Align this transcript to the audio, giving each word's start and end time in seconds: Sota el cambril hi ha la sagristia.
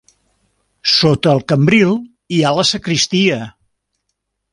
Sota 0.93 1.33
el 1.37 1.41
cambril 1.53 1.93
hi 2.37 2.39
ha 2.41 2.55
la 2.61 2.65
sagristia. 2.71 3.37